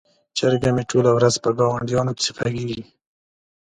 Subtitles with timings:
[0.37, 2.83] چرګه مې ټوله ورځ په ګاونډیانو پسې غږیږي.